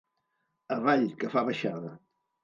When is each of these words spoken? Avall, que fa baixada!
Avall, 0.75 1.05
que 1.23 1.29
fa 1.33 1.43
baixada! 1.49 1.93